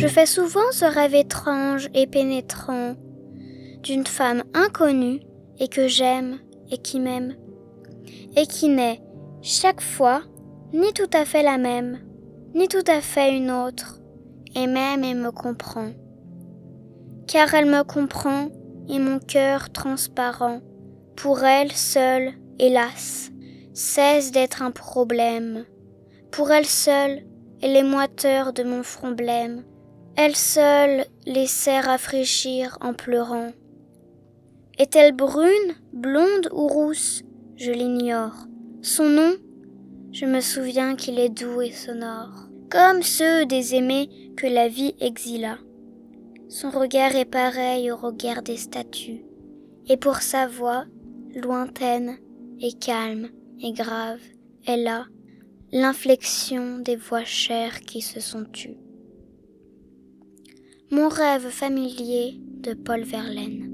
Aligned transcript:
Je 0.00 0.06
fais 0.06 0.24
souvent 0.24 0.72
ce 0.72 0.86
rêve 0.86 1.14
étrange 1.14 1.90
et 1.92 2.06
pénétrant 2.06 2.94
d'une 3.82 4.06
femme 4.06 4.44
inconnue 4.54 5.20
et 5.58 5.68
que 5.68 5.88
j'aime 5.88 6.38
et 6.70 6.78
qui 6.78 7.00
m'aime, 7.00 7.34
et 8.34 8.46
qui 8.46 8.70
n'est 8.70 9.02
chaque 9.42 9.82
fois 9.82 10.22
ni 10.72 10.90
tout 10.94 11.10
à 11.12 11.26
fait 11.26 11.42
la 11.42 11.58
même, 11.58 11.98
ni 12.54 12.66
tout 12.66 12.84
à 12.86 13.02
fait 13.02 13.36
une 13.36 13.50
autre, 13.50 14.00
et 14.54 14.66
même 14.66 15.04
et 15.04 15.12
me 15.12 15.30
comprend. 15.30 15.90
Car 17.28 17.52
elle 17.52 17.68
me 17.68 17.84
comprend 17.84 18.48
et 18.88 18.98
mon 18.98 19.18
cœur 19.18 19.68
transparent, 19.70 20.62
pour 21.14 21.44
elle 21.44 21.72
seule, 21.72 22.32
hélas, 22.58 23.32
cesse 23.74 24.32
d'être 24.32 24.62
un 24.62 24.70
problème. 24.70 25.66
Pour 26.30 26.50
elle 26.52 26.64
seule, 26.64 27.20
elle 27.60 27.76
est 27.76 27.84
moiteur 27.84 28.54
de 28.54 28.62
mon 28.62 28.82
front 28.82 29.10
blême. 29.10 29.62
Elle 30.16 30.36
seule 30.36 31.06
les 31.26 31.46
rafraîchir 31.80 32.76
en 32.80 32.92
pleurant. 32.92 33.50
Est-elle 34.78 35.12
brune, 35.12 35.74
blonde 35.92 36.48
ou 36.52 36.66
rousse? 36.66 37.22
Je 37.56 37.70
l'ignore. 37.70 38.46
Son 38.82 39.08
nom? 39.08 39.34
Je 40.12 40.26
me 40.26 40.40
souviens 40.40 40.96
qu'il 40.96 41.18
est 41.18 41.28
doux 41.28 41.60
et 41.60 41.70
sonore, 41.70 42.48
comme 42.70 43.02
ceux 43.02 43.46
des 43.46 43.74
aimés 43.74 44.08
que 44.36 44.46
la 44.46 44.68
vie 44.68 44.94
exila. 45.00 45.58
Son 46.48 46.70
regard 46.70 47.14
est 47.14 47.30
pareil 47.30 47.92
au 47.92 47.96
regard 47.96 48.42
des 48.42 48.56
statues, 48.56 49.22
et 49.86 49.96
pour 49.96 50.16
sa 50.16 50.48
voix, 50.48 50.84
lointaine 51.34 52.18
et 52.60 52.72
calme 52.72 53.28
et 53.60 53.72
grave, 53.72 54.20
elle 54.66 54.88
a 54.88 55.06
l'inflexion 55.70 56.78
des 56.78 56.96
voix 56.96 57.24
chères 57.24 57.80
qui 57.82 58.00
se 58.00 58.18
sont 58.18 58.44
tues. 58.44 58.78
Mon 60.92 61.08
rêve 61.08 61.50
familier 61.50 62.34
de 62.62 62.74
Paul 62.74 63.04
Verlaine. 63.04 63.69